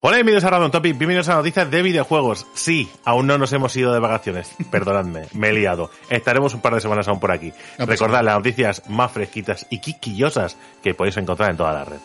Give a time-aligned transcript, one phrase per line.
[0.00, 2.46] Hola, bienvenidos a Random Topic, bienvenidos a Noticias de Videojuegos.
[2.54, 5.90] Sí, aún no nos hemos ido de vacaciones, perdonadme, me he liado.
[6.10, 7.52] Estaremos un par de semanas aún por aquí.
[7.78, 11.98] Recordad las noticias más fresquitas y quisquillosas que podéis encontrar en toda la red.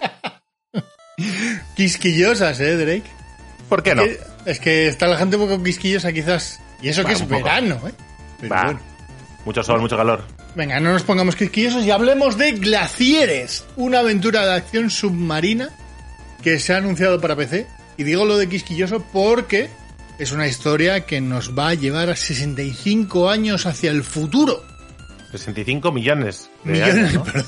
[1.76, 3.04] Quisquillosas, ¿eh, Drake?
[3.70, 4.04] ¿Por qué no?
[4.04, 6.60] Que- Es que está la gente un poco quisquillosa quizás.
[6.82, 7.92] Y eso que es verano, ¿eh?
[8.40, 8.80] Pero bueno.
[9.46, 10.24] Mucho sol, mucho calor.
[10.56, 15.70] Venga, no nos pongamos quisquillosos y hablemos de Glacieres, una aventura de acción submarina
[16.42, 17.68] que se ha anunciado para PC.
[18.02, 19.70] Y digo lo de quisquilloso porque
[20.18, 24.66] es una historia que nos va a llevar a 65 años hacia el futuro.
[25.32, 26.50] 65 millones.
[26.64, 27.24] de Millones, años, ¿no?
[27.24, 27.46] perdón.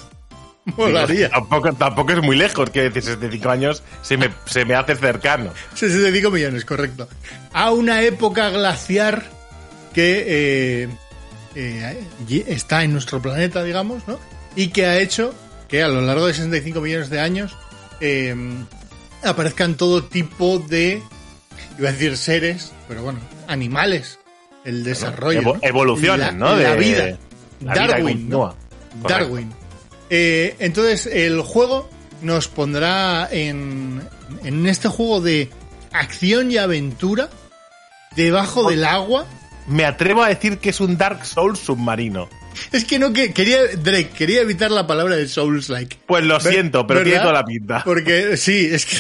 [0.78, 1.30] Molaría.
[1.32, 5.52] Tampoco, tampoco es muy lejos, que decir 65 años se me, se me hace cercano.
[5.74, 7.10] 65 millones, correcto.
[7.52, 9.26] A una época glaciar
[9.92, 10.90] que eh,
[11.56, 14.20] eh, está en nuestro planeta, digamos, ¿no?
[14.56, 15.34] Y que ha hecho
[15.68, 17.58] que a lo largo de 65 millones de años
[18.02, 18.36] eh,
[19.26, 21.02] aparezcan todo tipo de,
[21.78, 24.20] iba a decir seres, pero bueno, animales.
[24.66, 25.42] El desarrollo.
[25.42, 25.60] Evo- ¿no?
[25.62, 26.56] evolucionen, La- ¿no?
[26.56, 27.18] La De- vida.
[27.62, 28.06] la vida Darwin.
[28.18, 28.56] continúa.
[29.02, 29.10] ¿no?
[29.10, 29.54] Darwin.
[30.10, 31.90] Eh, entonces, el juego
[32.22, 34.02] nos pondrá en,
[34.44, 35.50] en este juego de
[35.92, 37.30] acción y aventura
[38.16, 39.26] debajo del agua.
[39.68, 42.30] Me atrevo a decir que es un Dark Souls submarino.
[42.72, 45.98] Es que no que quería Drake quería evitar la palabra de Souls like.
[46.06, 47.24] Pues lo siento, pero tiene ¿Verdad?
[47.30, 47.82] toda la pinta.
[47.84, 48.98] Porque sí, es que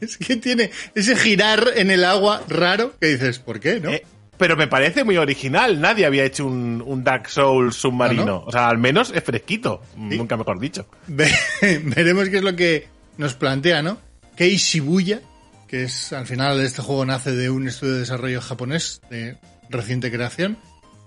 [0.00, 3.90] es que tiene ese girar en el agua raro que dices, ¿por qué, no?
[3.90, 4.04] Eh,
[4.36, 5.80] pero me parece muy original.
[5.80, 8.22] Nadie había hecho un, un Dark Souls submarino.
[8.22, 8.44] ¿Ah, no?
[8.46, 9.80] O sea, al menos es fresquito.
[9.96, 10.86] Nunca mejor dicho.
[11.06, 11.30] Ve-
[11.84, 13.98] veremos qué es lo que nos plantea, ¿no?
[14.36, 15.20] Kei Shibuya,
[15.68, 19.36] que es al final este juego nace de un estudio de desarrollo japonés de
[19.70, 20.58] reciente creación.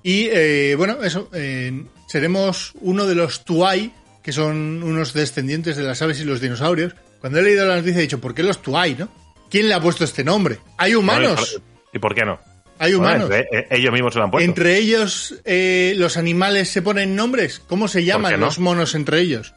[0.04, 3.94] Y eh, bueno, eso, eh, seremos uno de los Tuai,
[4.24, 6.94] que son unos descendientes de las aves y los dinosaurios.
[7.20, 9.10] Cuando he leído la noticia he dicho, ¿por qué los Tuai, no?
[9.50, 10.60] ¿Quién le ha puesto este nombre?
[10.78, 11.62] Hay humanos,
[11.94, 12.40] ¿Y por qué no?
[12.80, 13.28] hay humanos.
[13.30, 14.46] Bueno, entre- eh, ellos mismos se lo han puesto.
[14.48, 17.60] Entre ellos, eh, los animales se ponen nombres.
[17.68, 18.46] ¿Cómo se llaman no?
[18.46, 19.54] los monos entre ellos?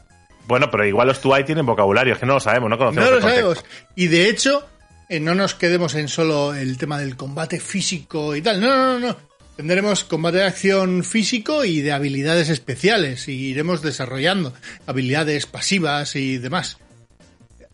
[0.47, 2.13] Bueno, pero igual los Tuai tienen vocabulario.
[2.13, 3.63] Es que no lo sabemos, no conocemos No lo sabemos.
[3.95, 4.67] Y de hecho,
[5.07, 8.59] eh, no nos quedemos en solo el tema del combate físico y tal.
[8.59, 9.17] No, no, no, no.
[9.61, 13.27] Tendremos combate de acción físico y de habilidades especiales.
[13.27, 14.53] Y iremos desarrollando
[14.87, 16.79] habilidades pasivas y demás.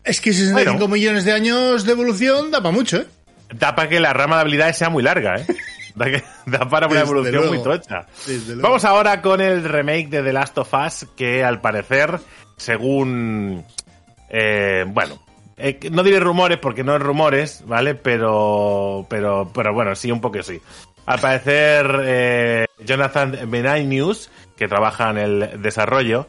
[0.04, 0.88] Es que 65 Bueno.
[0.94, 3.06] millones de años de evolución da para mucho, ¿eh?
[3.54, 5.46] Da para que la rama de habilidades sea muy larga, ¿eh?
[5.94, 7.54] Da, que- da para una Desde evolución luego.
[7.54, 8.06] muy tocha.
[8.56, 12.20] Vamos ahora con el remake de The Last of Us, que al parecer,
[12.58, 13.64] según...
[14.28, 15.20] eh, bueno,
[15.56, 17.94] eh, no diré rumores porque no es rumores, ¿vale?
[17.94, 20.60] Pero, pero, pero bueno, sí, un poco sí.
[21.08, 26.28] Al parecer, eh, Jonathan Benignius, que trabaja en el desarrollo,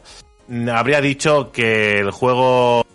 [0.72, 2.86] habría dicho que el juego,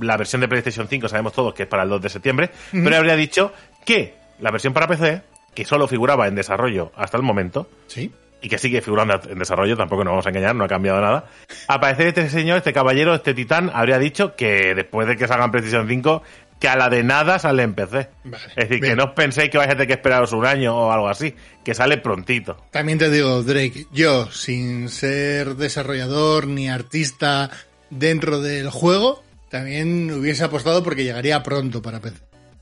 [0.00, 2.96] la versión de PlayStation 5, sabemos todos que es para el 2 de septiembre, pero
[2.96, 3.52] habría dicho
[3.86, 5.22] que la versión para PC,
[5.54, 8.12] que solo figuraba en desarrollo hasta el momento, Sí.
[8.42, 11.24] y que sigue figurando en desarrollo, tampoco nos vamos a engañar, no ha cambiado nada.
[11.68, 15.46] Al parecer este señor, este caballero, este titán, habría dicho que después de que salga
[15.46, 16.22] en PlayStation 5,
[16.64, 18.08] que a la de nada sale en PC.
[18.24, 20.74] Vale, es decir, que no os penséis que vais a tener que esperaros un año
[20.74, 22.56] o algo así, que sale prontito.
[22.70, 27.50] También te digo, Drake, yo, sin ser desarrollador ni artista
[27.90, 32.16] dentro del juego, también hubiese apostado porque llegaría pronto para PC.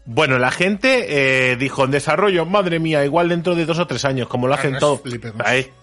[0.05, 4.05] Bueno, la gente eh, dijo en desarrollo, madre mía, igual dentro de dos o tres
[4.05, 5.03] años, como lo Ah, hacen no todos.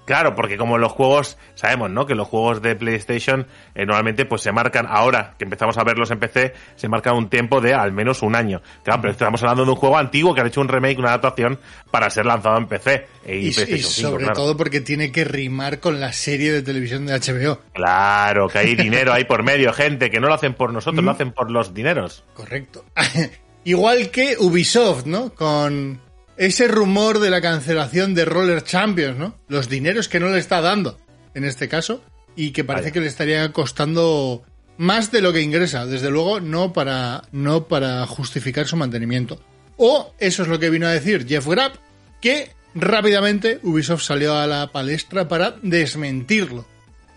[0.05, 2.05] Claro, porque como los juegos, sabemos, ¿no?
[2.05, 6.11] Que los juegos de PlayStation eh, normalmente pues se marcan, ahora que empezamos a verlos
[6.11, 8.61] en PC, se marcan un tiempo de al menos un año.
[8.83, 11.59] Claro, pero estamos hablando de un juego antiguo que han hecho un remake, una adaptación
[11.91, 14.35] para ser lanzado en PC e- y, Y, y PlayStation 5, sobre claro.
[14.41, 17.61] todo porque tiene que rimar con la serie de televisión de HBO.
[17.73, 21.05] Claro, que hay dinero ahí por medio, gente, que no lo hacen por nosotros, Mm.
[21.05, 22.25] lo hacen por los dineros.
[22.33, 22.83] Correcto.
[23.69, 25.35] Igual que Ubisoft, ¿no?
[25.35, 26.01] Con
[26.37, 29.35] ese rumor de la cancelación de Roller Champions, ¿no?
[29.47, 30.97] Los dineros que no le está dando,
[31.35, 32.03] en este caso,
[32.35, 34.41] y que parece que le estaría costando
[34.77, 35.85] más de lo que ingresa.
[35.85, 39.39] Desde luego, no para, no para justificar su mantenimiento.
[39.77, 41.75] O, eso es lo que vino a decir Jeff Grapp,
[42.21, 46.65] que rápidamente Ubisoft salió a la palestra para desmentirlo.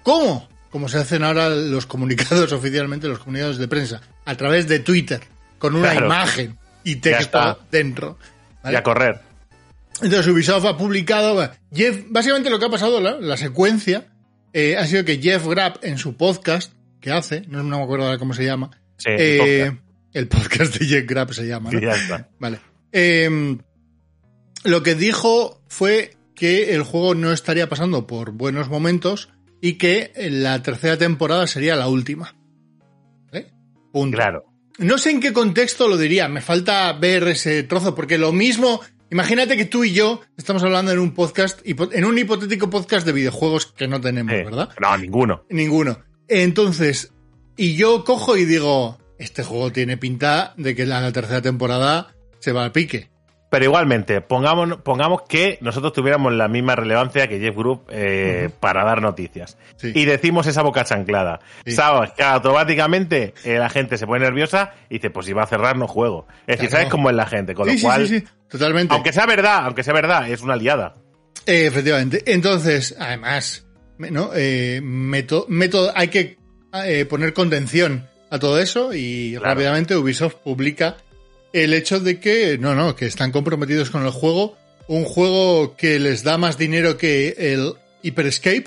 [0.02, 0.50] ¿Cómo?
[0.70, 5.22] Como se hacen ahora los comunicados oficialmente, los comunicados de prensa, a través de Twitter,
[5.62, 6.06] con una Claro.
[6.06, 6.58] imagen.
[6.84, 8.18] y texto dentro.
[8.64, 8.74] ¿vale?
[8.74, 9.20] Y a correr.
[10.02, 11.48] Entonces Ubisoft ha publicado.
[11.72, 14.08] Jeff, básicamente lo que ha pasado, la, la secuencia,
[14.52, 18.06] eh, ha sido que Jeff Grapp en su podcast que hace, no, no me acuerdo
[18.06, 19.38] ahora cómo se llama, Sí, eh,
[19.70, 19.86] podcast.
[20.14, 21.70] el podcast de Jeff Grapp se llama.
[21.70, 21.78] ¿no?
[21.78, 22.28] Y ya está.
[22.40, 22.58] Vale.
[22.90, 23.56] Eh,
[24.64, 29.28] lo que dijo fue que el juego no estaría pasando por buenos momentos
[29.60, 32.34] y que la tercera temporada sería la última.
[33.92, 34.16] Punto.
[34.16, 34.44] Claro.
[34.78, 38.80] No sé en qué contexto lo diría, me falta ver ese trozo, porque lo mismo,
[39.10, 43.12] imagínate que tú y yo estamos hablando en un podcast, en un hipotético podcast de
[43.12, 44.70] videojuegos que no tenemos, Eh, ¿verdad?
[44.80, 45.44] No, ninguno.
[45.50, 45.98] Ninguno.
[46.28, 47.12] Entonces,
[47.56, 52.52] y yo cojo y digo, este juego tiene pinta de que la tercera temporada se
[52.52, 53.10] va al pique.
[53.52, 58.82] Pero igualmente, pongamos, pongamos que nosotros tuviéramos la misma relevancia que Jeff Group eh, para
[58.82, 59.58] dar noticias.
[59.76, 59.92] Sí.
[59.94, 61.38] Y decimos esa boca chanclada.
[61.66, 61.72] Sí.
[61.72, 65.46] Sabes que automáticamente eh, la gente se pone nerviosa y dice, pues si va a
[65.46, 66.26] cerrar, no juego.
[66.46, 66.80] Es decir, Claro.
[66.84, 67.54] ¿sabes cómo es la gente?
[67.54, 68.94] Con Sí, lo cual, sí, sí, totalmente.
[68.94, 70.94] aunque sea verdad, aunque sea verdad, es una liada.
[71.44, 72.22] Eh, efectivamente.
[72.32, 73.66] Entonces, además,
[73.98, 74.30] ¿no?
[74.34, 76.38] Eh, meto- método, hay que
[77.10, 79.44] poner contención a todo eso y Claro.
[79.44, 80.96] rápidamente Ubisoft publica
[81.52, 84.56] el hecho de que, no, no, que están comprometidos con el juego.
[84.88, 88.64] Un juego que les da más dinero que el Hyper Escape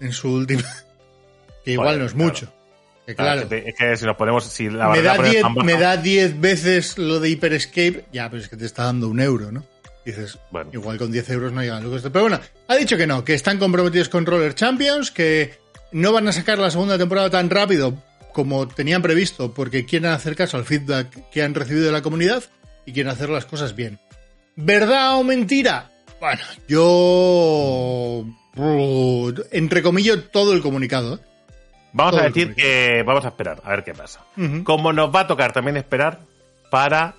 [0.00, 0.62] en su última.
[1.64, 2.24] que igual no es claro.
[2.26, 2.52] mucho.
[3.06, 3.42] Que claro.
[3.42, 5.54] Es que, es que si nos ponemos, si la me verdad da, ponemos 10, tan
[5.54, 8.04] baja- me da 10 veces lo de Hyper Escape.
[8.12, 9.64] Ya, pero es que te está dando un euro, ¿no?
[10.04, 10.70] Dices, Bueno.
[10.72, 12.00] igual con 10 euros no llegan locos.
[12.02, 15.54] Pero bueno, ha dicho que no, que están comprometidos con Roller Champions, que
[15.92, 17.94] no van a sacar la segunda temporada tan rápido
[18.32, 22.44] como tenían previsto, porque quieren hacer caso al feedback que han recibido de la comunidad
[22.86, 23.98] y quieren hacer las cosas bien.
[24.56, 25.90] ¿Verdad o mentira?
[26.20, 28.24] Bueno, yo...
[29.52, 31.14] Entre comillas, todo el comunicado.
[31.14, 31.18] ¿eh?
[31.92, 34.24] Vamos todo a decir que vamos a esperar, a ver qué pasa.
[34.64, 36.20] Como nos va a tocar también esperar
[36.70, 37.14] para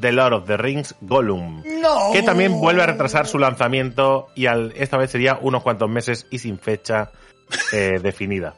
[0.00, 1.62] The Lord of the Rings Gollum.
[1.80, 2.12] ¡No!
[2.12, 6.26] Que también vuelve a retrasar su lanzamiento y al, esta vez sería unos cuantos meses
[6.30, 7.10] y sin fecha
[7.72, 8.54] eh, definida.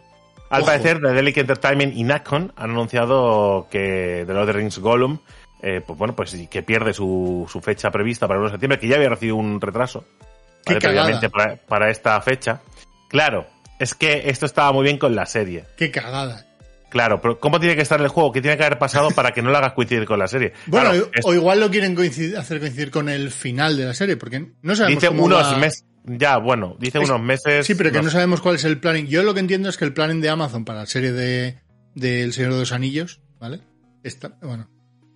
[0.51, 0.71] Al Ojo.
[0.71, 5.19] parecer, The Delic Entertainment y Nacon han anunciado que The Lord of the Rings Gollum,
[5.63, 8.79] eh, pues bueno, pues que pierde su, su fecha prevista para el 1 de septiembre,
[8.79, 10.05] que ya había recibido un retraso
[10.65, 12.61] previamente para, para esta fecha.
[13.09, 13.47] Claro,
[13.79, 15.65] es que esto estaba muy bien con la serie.
[15.77, 16.47] ¡Qué cagada!
[16.91, 18.31] Claro, pero ¿cómo tiene que estar el juego?
[18.31, 20.53] ¿Qué tiene que haber pasado para que no lo hagas coincidir con la serie?
[20.67, 23.95] Bueno, Claro, es- o igual lo quieren coincidir- hacer coincidir con el final de la
[23.95, 25.85] serie, porque no sabemos dice cómo unos va- meses.
[26.05, 27.67] Ya, bueno, dice Es- unos meses.
[27.67, 29.07] Sí, pero que no sabemos cuál es el planning.
[29.07, 31.59] Yo lo que entiendo es que el planning de Amazon para la serie de
[31.95, 33.61] del Señor de los Anillos, ¿vale?
[34.03, 34.69] Está, bueno,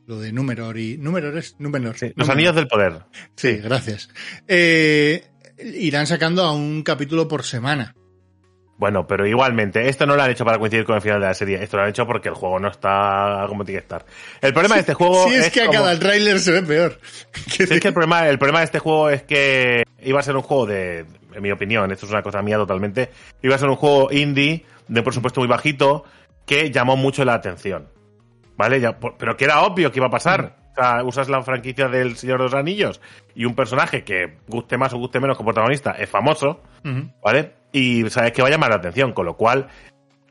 [0.07, 1.99] lo de Númenor y Númenor es Númenor.
[1.99, 3.03] Sí, los anillos del poder.
[3.37, 4.09] Sí, gracias.
[4.47, 5.25] Eh,
[5.59, 7.95] irán sacando a un capítulo por semana.
[8.79, 11.35] Bueno, pero igualmente, esto no lo han hecho para coincidir con el final de la
[11.35, 14.07] serie, esto lo han hecho porque el juego no está como tiene que estar.
[14.41, 17.01] El problema de este juego Sí, es, que a cada tráiler se ve peor.
[17.49, 20.37] Sí, es que el problema, el problema de este juego es que iba a ser
[20.37, 21.01] un juego de,
[21.35, 23.11] en mi opinión, esto es una cosa mía totalmente,
[23.43, 26.05] iba a ser un juego indie de un presupuesto muy bajito
[26.47, 27.89] que llamó mucho la atención.
[28.57, 28.81] ¿Vale?
[28.81, 30.57] Ya, por- pero que era obvio que iba a pasar.
[31.05, 33.01] Usas la franquicia del Señor de los Anillos
[33.35, 36.61] y un personaje que guste más o guste menos como protagonista es famoso.
[37.23, 37.53] ¿vale?
[37.73, 39.69] Y sabes que va a llamar la atención, con lo cual,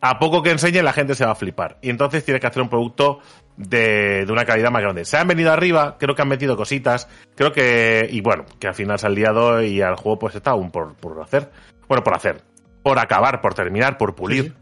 [0.02, 1.78] a poco que enseñe, la gente se va a flipar.
[1.82, 3.20] Y entonces tienes que hacer un producto
[3.58, 5.06] de, de una calidad más grande.
[5.06, 8.74] Se han venido arriba, creo que han metido cositas, creo que, y bueno, que al
[8.76, 11.50] final se han liado y al juego pues está aún por, por hacer.
[11.88, 12.42] Bueno, por hacer.
[12.84, 14.54] Por acabar, por terminar, por pulir.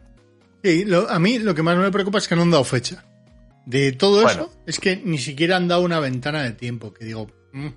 [0.64, 3.04] Sí, lo- a mí lo que más me preocupa es que no han dado fecha.
[3.66, 4.30] De todo Bueno.
[4.30, 6.94] eso, es que ni siquiera han dado una ventana de tiempo.
[6.94, 7.68] Que digo, mm,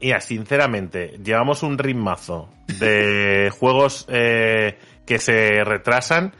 [0.00, 6.32] ya, sinceramente, llevamos un ritmazo de juegos eh, que se retrasan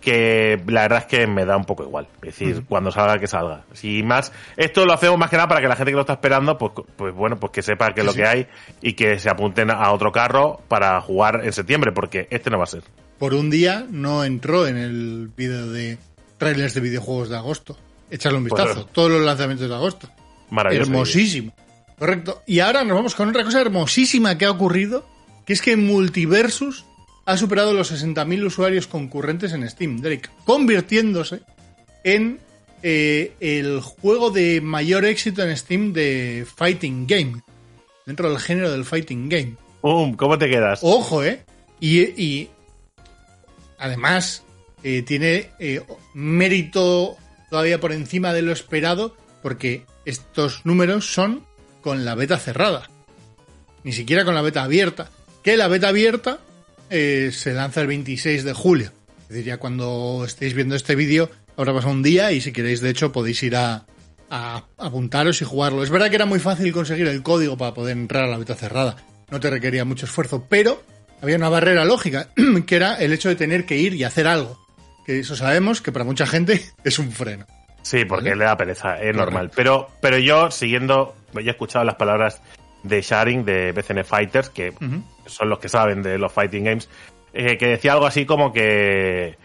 [0.00, 2.06] que la verdad es que me da un poco igual.
[2.22, 3.64] Es decir, cuando salga, que salga.
[3.72, 6.12] Si más, esto lo hacemos más que nada para que la gente que lo está
[6.12, 8.46] esperando, pues, pues bueno, pues que sepa que es lo Sí, que hay
[8.82, 12.64] y que se apunten a otro carro para jugar en septiembre, porque este no va
[12.64, 12.82] a ser.
[13.18, 15.98] por un día no entró en el vídeo de
[16.38, 17.76] trailers de videojuegos de agosto.
[18.10, 18.86] Echarle un Pues, vistazo.
[18.86, 18.90] eh.
[18.92, 20.08] Todos los lanzamientos de agosto.
[20.50, 20.90] Maravilloso.
[20.90, 21.52] Hermosísimo.
[21.98, 22.42] Correcto.
[22.46, 25.06] Y ahora nos vamos con otra cosa hermosísima que ha ocurrido,
[25.44, 26.84] que es que Multiversus
[27.24, 31.40] ha superado los 60.000 usuarios concurrentes en Steam, Derek, convirtiéndose
[32.04, 32.38] en
[32.82, 37.40] eh, el juego de mayor éxito en Steam de Fighting Game,
[38.04, 39.54] dentro del género del Fighting Game.
[39.80, 40.14] ¡Pum!
[40.14, 40.80] ¿Cómo te quedas?
[40.82, 41.44] Ojo, ¿eh?
[41.80, 42.50] Y, y
[43.78, 44.44] además
[44.84, 45.82] eh, tiene eh,
[46.14, 47.16] mérito
[47.50, 51.44] todavía por encima de lo esperado porque estos números son
[51.80, 52.90] con la beta cerrada.
[53.84, 55.10] Ni siquiera con la beta abierta.
[55.42, 56.40] Que la beta abierta
[56.90, 58.92] eh, se lanza el 26 de julio.
[59.22, 62.80] Es decir, ya cuando estéis viendo este vídeo habrá pasado un día y si queréis,
[62.80, 63.86] de hecho, podéis ir a,
[64.30, 65.82] a apuntaros y jugarlo.
[65.82, 68.54] Es verdad que era muy fácil conseguir el código para poder entrar a la beta
[68.54, 68.96] cerrada.
[69.30, 70.82] No te requería mucho esfuerzo, pero
[71.20, 72.28] había una barrera lógica,
[72.66, 74.65] que era el hecho de tener que ir y hacer algo.
[75.06, 77.46] Que eso sabemos que para mucha gente es un freno.
[77.82, 79.52] Sí, porque le da pereza, es normal.
[79.54, 82.42] Pero, pero yo, siguiendo, he escuchado las palabras
[82.82, 84.72] de Sharing de BCN Fighters, que
[85.26, 86.88] son los que saben de los fighting games,
[87.32, 89.36] eh, que decía algo así como que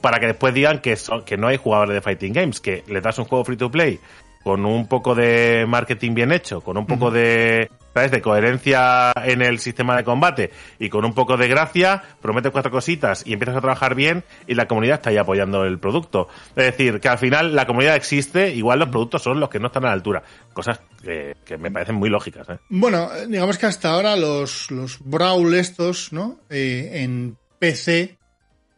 [0.00, 3.18] para que después digan que, que no hay jugadores de fighting games, que le das
[3.18, 4.00] un juego free to play
[4.42, 8.12] con un poco de marketing bien hecho, con un poco de, ¿sabes?
[8.12, 12.70] de coherencia en el sistema de combate y con un poco de gracia, prometes cuatro
[12.70, 16.28] cositas y empiezas a trabajar bien y la comunidad está ahí apoyando el producto.
[16.50, 19.66] Es decir, que al final la comunidad existe, igual los productos son los que no
[19.66, 20.22] están a la altura.
[20.52, 22.48] Cosas que, me parecen muy lógicas.
[22.50, 22.58] ¿eh?
[22.68, 26.38] Bueno, digamos que hasta ahora los, los Brawl estos, ¿no?
[26.50, 28.16] Eh, en PC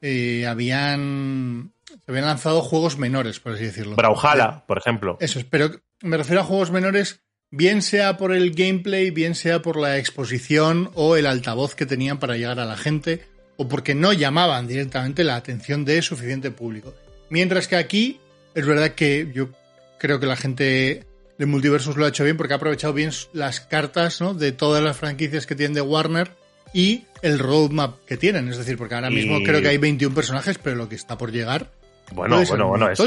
[0.01, 3.97] eh, habían se habían lanzado juegos menores, por así decirlo.
[3.97, 5.19] Brawlhalla, por ejemplo.
[5.21, 9.63] Eso es, pero me refiero a juegos menores, bien sea por el gameplay, bien sea
[9.63, 13.23] por la exposición o el altavoz que tenían para llegar a la gente,
[13.57, 16.95] o porque no llamaban directamente la atención de suficiente público.
[17.29, 18.21] Mientras que aquí,
[18.55, 19.51] es verdad que yo
[19.99, 21.07] creo que la gente
[21.39, 24.35] de Multiversus lo ha hecho bien porque ha aprovechado bien las cartas ¿no?
[24.35, 26.31] de todas las franquicias que tienen de Warner
[26.73, 28.49] y el roadmap que tienen.
[28.49, 31.33] Es decir, porque ahora mismo creo que hay 21 personajes, pero lo que está por
[31.33, 31.71] llegar
[32.13, 32.99] bueno, bueno, bueno, es,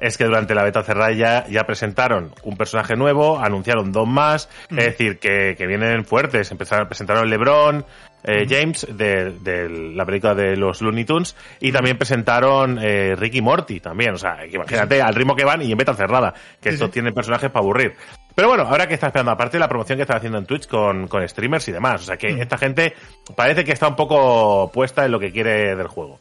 [0.00, 4.48] es que durante la beta cerrada ya, ya presentaron un personaje nuevo, anunciaron dos más,
[4.70, 6.50] es decir, que, que, vienen fuertes.
[6.50, 7.84] Empezaron, presentaron LeBron,
[8.24, 13.80] eh, James, de, la película de los Looney Tunes, y también presentaron eh, Ricky Morty
[13.80, 14.14] también.
[14.14, 17.50] O sea, imagínate al ritmo que van y en beta cerrada, que esto tiene personajes
[17.50, 17.94] para aburrir.
[18.34, 20.66] Pero bueno, ahora que está esperando, aparte de la promoción que está haciendo en Twitch
[20.66, 22.02] con, con streamers y demás.
[22.02, 22.94] O sea que esta gente
[23.34, 26.18] parece que está un poco puesta en lo que quiere del juego.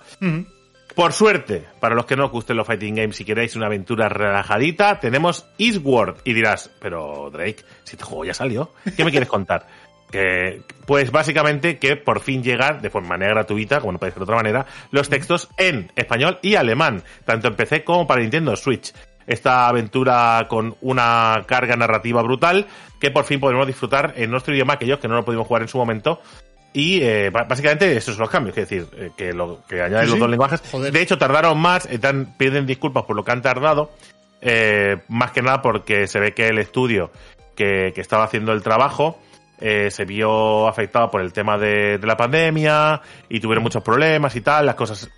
[0.95, 4.07] Por suerte, para los que no os gusten los fighting games, si queréis una aventura
[4.07, 6.17] relajadita, tenemos Eastward.
[6.23, 9.67] Y dirás, pero Drake, si este juego ya salió, ¿qué me quieres contar?
[10.85, 14.35] Pues básicamente que por fin llegan de manera gratuita, como no puede ser de otra
[14.37, 18.93] manera, los textos en español y alemán, tanto en PC como para Nintendo Switch.
[19.27, 22.67] Esta aventura con una carga narrativa brutal
[22.99, 25.67] que por fin podremos disfrutar en nuestro idioma, aquellos que no lo pudimos jugar en
[25.67, 26.21] su momento,
[26.75, 30.19] y eh, básicamente esos son los cambios, es decir, eh, que, lo, que añaden los
[30.19, 30.61] dos lenguajes.
[30.91, 33.91] De hecho, tardaron más, están, piden disculpas por lo que han tardado,
[34.41, 37.11] eh, más que nada porque se ve que el estudio
[37.55, 39.17] que, que estaba haciendo el trabajo
[39.61, 44.35] eh, se vio afectado por el tema de, de, la pandemia y tuvieron muchos problemas
[44.35, 45.09] y tal, las cosas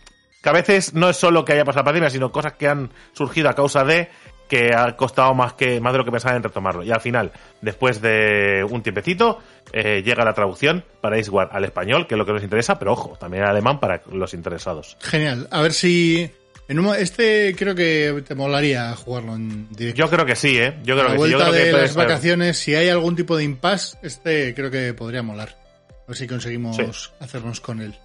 [0.43, 2.91] que a veces no es solo que haya pasado la pandemia, sino cosas que han
[3.13, 4.09] surgido a causa de
[4.48, 6.84] que ha costado más que más de lo que pensaban en retomarlo.
[6.84, 9.39] Y al final, después de un tiempecito,
[9.74, 12.94] eh, llega la traducción para Icewar al español, que es lo que nos interesa, pero
[12.94, 14.98] ojo, también al alemán para los interesados.
[15.01, 15.48] Genial.
[15.51, 16.30] A ver si
[16.68, 20.00] en este creo que te molaría jugarlo en directo.
[20.00, 20.77] Yo creo que sí, ¿eh?
[20.84, 21.44] Yo creo a que vuelta sí.
[21.46, 24.94] Yo creo de que las vacaciones, si hay algún tipo de impasse, este creo que
[24.94, 25.56] podría molar.
[25.89, 26.84] A ver si conseguimos sí.
[27.20, 27.96] hacernos con él.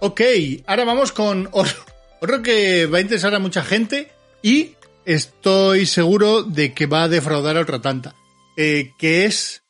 [0.00, 0.20] Ok,
[0.66, 1.78] ahora vamos con otro,
[2.20, 4.10] otro que va a interesar a mucha gente
[4.42, 8.14] y estoy seguro de que va a defraudar a otra tanta.
[8.56, 9.62] Eh, que es,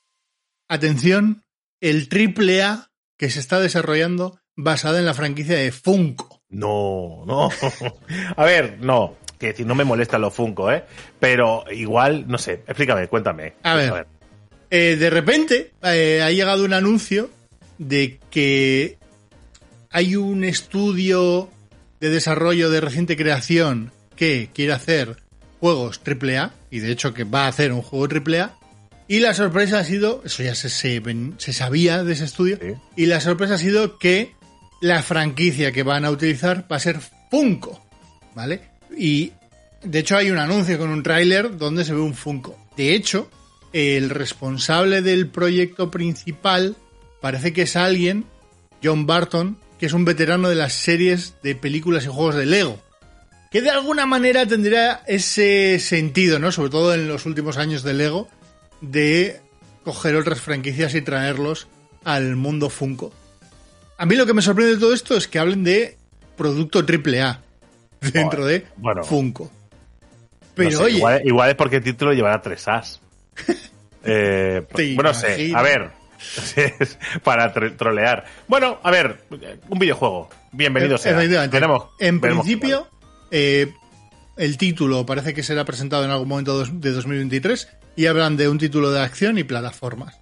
[0.69, 1.43] atención,
[1.81, 6.43] el triple A que se está desarrollando basado en la franquicia de Funko.
[6.49, 7.51] No, no.
[8.37, 9.17] a ver, no.
[9.39, 10.85] Que decir, no me molesta lo Funko, ¿eh?
[11.19, 13.55] Pero igual, no sé, explícame, cuéntame.
[13.62, 13.91] A ver.
[13.91, 14.07] A ver.
[14.71, 17.29] Eh, de repente eh, ha llegado un anuncio
[17.79, 18.99] de que
[19.91, 21.51] hay un estudio
[22.01, 25.16] de desarrollo de reciente creación que quiere hacer
[25.61, 28.57] juegos AAA, y de hecho que va a hacer un juego AAA,
[29.09, 31.02] y la sorpresa ha sido, eso ya se, se,
[31.38, 32.75] se sabía de ese estudio, sí.
[32.97, 34.33] y la sorpresa ha sido que
[34.81, 36.99] la franquicia que van a utilizar va a ser
[37.31, 37.85] Funko,
[38.35, 38.62] ¿vale?
[38.97, 39.33] Y
[39.83, 42.59] de hecho hay un anuncio con un tráiler donde se ve un Funko.
[42.76, 43.31] De hecho,
[43.73, 46.76] el responsable del proyecto principal
[47.21, 48.25] parece que es alguien,
[48.83, 52.78] John Barton, que es un veterano de las series de películas y juegos de Lego.
[53.52, 56.50] Que de alguna manera tendría ese sentido, ¿no?
[56.52, 58.28] Sobre todo en los últimos años de Lego,
[58.80, 59.40] de
[59.85, 61.68] coger otras franquicias y traerlos
[62.02, 63.12] al mundo Funko.
[63.99, 65.99] A mí lo que me sorprende de todo esto es que hablen de
[66.37, 67.42] producto AAA
[68.12, 69.50] dentro de bueno, Funko.
[70.54, 70.97] Pero no sé, oye.
[70.97, 73.00] Igual, igual, es porque el título llevará tres As.
[74.04, 74.62] eh,
[74.94, 75.90] bueno, sé, a ver.
[77.23, 78.25] para trolear.
[78.49, 79.25] Bueno, a ver,
[79.68, 80.30] un videojuego.
[80.52, 81.18] Bienvenido sea.
[81.50, 82.88] Tenemos, en principio,
[83.33, 83.73] eh,
[84.37, 88.59] el título parece que será presentado en algún momento de 2023 y hablan de un
[88.59, 90.17] título de acción y plataformas.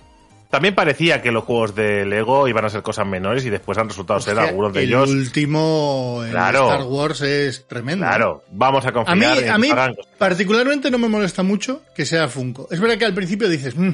[0.50, 3.88] También parecía que los juegos de Lego iban a ser cosas menores y después han
[3.88, 5.08] resultado ser algunos de el ellos.
[5.08, 6.68] último el Claro.
[6.72, 8.04] Star Wars es tremendo.
[8.04, 9.70] Claro, vamos a A mí, confiar en a mí
[10.18, 12.66] particularmente no me molesta mucho que sea Funko.
[12.72, 13.90] Es verdad que al principio dices, "Mm",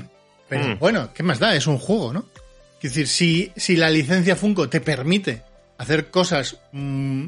[0.49, 0.79] pero Mm.
[0.79, 1.55] bueno, ¿qué más da?
[1.55, 2.25] Es un juego, ¿no?
[2.83, 5.43] Es decir, si, si la licencia Funko te permite
[5.77, 7.27] hacer cosas mm,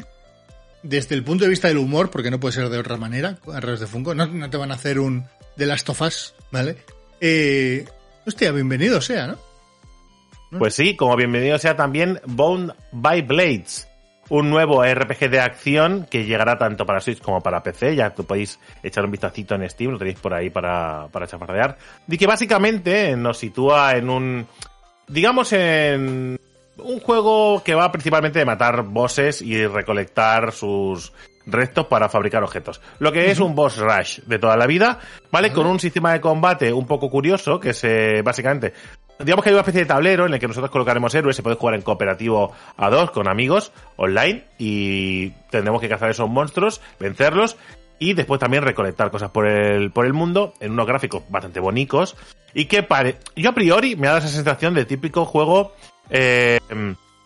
[0.83, 3.61] desde el punto de vista del humor, porque no puede ser de otra manera, a
[3.61, 5.25] través de Funko, no, te van a hacer un
[5.57, 6.77] The Last of Us, ¿vale?
[7.21, 7.85] Eh,
[8.27, 9.39] hostia, bienvenido sea, ¿no?
[10.59, 13.87] Pues sí, como bienvenido sea también Bone by Blades,
[14.31, 17.97] un nuevo RPG de acción que llegará tanto para Switch como para PC.
[17.97, 21.77] Ya que podéis echar un vistacito en Steam, lo tenéis por ahí para, para chafardear.
[22.07, 24.47] Y que básicamente nos sitúa en un,
[25.07, 26.39] digamos, en
[26.79, 31.13] un juego que va principalmente de matar bosses y recolectar sus
[31.47, 32.81] restos para fabricar objetos.
[32.99, 34.99] Lo que es un boss rush de toda la vida,
[35.31, 35.53] ¿vale?
[35.53, 38.75] Con un sistema de combate un poco curioso, que es eh, básicamente
[39.25, 41.57] digamos que hay una especie de tablero en el que nosotros colocaremos héroes, se puede
[41.57, 47.57] jugar en cooperativo a dos con amigos online y tendremos que cazar esos monstruos, vencerlos
[47.99, 52.17] y después también recolectar cosas por el, por el mundo en unos gráficos bastante bonitos
[52.55, 53.17] y que pare...
[53.35, 55.73] yo a priori me ha dado esa sensación de típico juego
[56.11, 56.59] eh,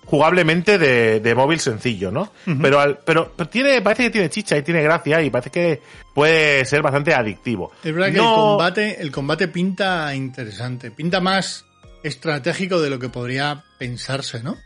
[0.04, 2.32] jugablemente de, de móvil sencillo, ¿no?
[2.60, 5.82] pero, al, pero pero tiene parece que tiene chicha y tiene gracia y parece que
[6.14, 7.72] puede ser bastante adictivo.
[7.82, 11.64] Es verdad que el combate, el combate pinta interesante, pinta más
[12.02, 14.56] estratégico de lo que podría pensarse, ¿no?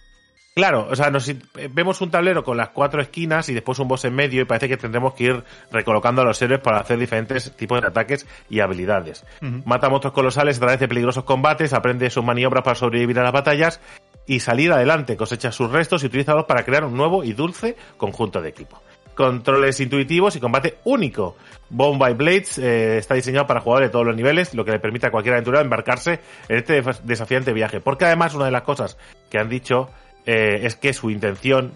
[0.57, 1.31] Claro, o sea, nos,
[1.71, 4.71] vemos un tablero con las cuatro esquinas y después un boss en medio y parece
[4.71, 8.61] que tendremos que ir recolocando a los héroes para hacer diferentes tipos de ataques y
[8.61, 9.27] habilidades.
[9.67, 13.33] Mata monstruos colosales a través de peligrosos combates, aprende sus maniobras para sobrevivir a las
[13.33, 13.83] batallas
[14.25, 18.41] y salir adelante, cosecha sus restos y utilizalos para crear un nuevo y dulce conjunto
[18.41, 18.81] de equipo.
[19.15, 21.37] Controles intuitivos y combate único.
[21.69, 24.79] Bomb by Blades eh, está diseñado para jugadores de todos los niveles, lo que le
[24.79, 27.81] permite a cualquier aventurero embarcarse en este desafiante viaje.
[27.81, 28.97] Porque además una de las cosas
[29.29, 29.91] que han dicho
[30.27, 31.73] eh, es que su intención,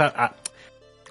[0.00, 0.32] ah,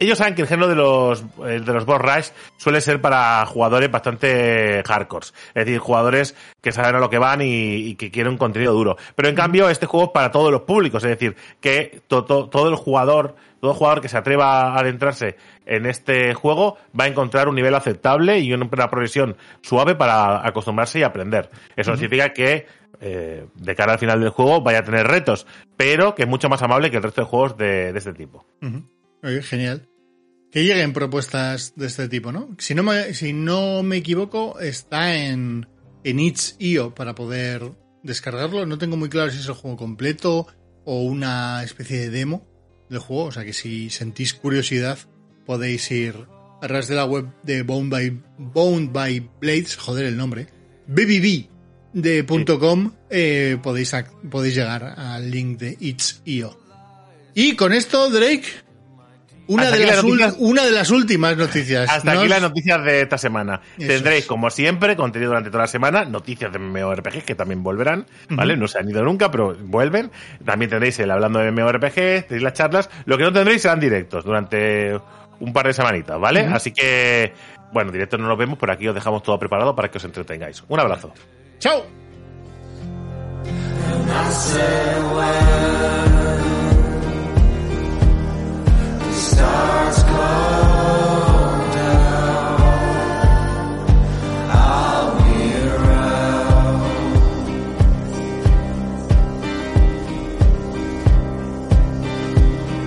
[0.02, 2.28] ellos saben que el género de los eh, de los boss rush
[2.58, 7.42] suele ser para jugadores bastante hardcore, es decir, jugadores que saben a lo que van
[7.42, 8.96] y, y que quieren un contenido duro.
[9.16, 12.48] Pero en cambio este juego es para todos los públicos, es decir, que to- to-
[12.48, 17.08] todo el jugador, todo jugador que se atreva a adentrarse en este juego va a
[17.08, 21.50] encontrar un nivel aceptable y una progresión suave para acostumbrarse y aprender.
[21.76, 22.68] Eso significa que
[23.02, 26.50] eh, de cara al final del juego vaya a tener retos, pero que es mucho
[26.50, 28.46] más amable que el resto de juegos de, este tipo.
[29.24, 29.88] Oye, genial.
[30.52, 32.56] Que lleguen propuestas de este tipo, ¿no?
[32.58, 35.68] Si no me, si no me equivoco, está en,
[36.04, 37.72] en itch.io para poder
[38.04, 38.66] descargarlo.
[38.66, 40.48] No tengo muy claro si es el juego completo
[40.86, 42.48] o una especie de demo
[42.90, 43.26] del juego.
[43.26, 44.98] O sea que si sentís curiosidad,
[45.46, 46.16] podéis ir
[46.62, 50.48] a través de la web de Bound by, by Blades, joder el nombre,
[50.88, 51.59] BBB
[51.94, 52.26] de
[52.60, 53.94] .com, eh, podéis,
[54.30, 56.58] podéis llegar al link de itch.io.
[57.34, 58.44] Y con esto, Drake,
[59.48, 60.36] una, Hasta de las, las ul- noticias.
[60.40, 61.90] una de las últimas noticias.
[61.90, 63.62] Hasta aquí las noticias de esta semana.
[63.78, 64.28] Eso Tendréis, es.
[64.28, 68.56] como siempre, contenido durante toda la semana, noticias de MMORPG que también volverán, ¿vale?
[68.58, 70.12] No se han ido nunca, pero vuelven.
[70.46, 72.90] También tendréis el hablando de MMORPG, tendréis las charlas.
[73.06, 75.00] Lo que no tendréis serán directos durante
[75.40, 76.42] un par de semanitas, ¿vale?
[76.42, 77.34] Así que,
[77.74, 80.64] bueno, directos no nos vemos, por aquí os dejamos todo preparado para que os entretengáis.
[80.68, 81.12] Un abrazo.
[81.60, 81.86] Chao.
[89.12, 89.99] stars